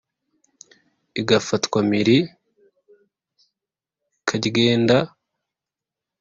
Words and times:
Igafatwa 1.21 1.79
mpiri 1.87 2.17
Karyenda. 4.27 4.97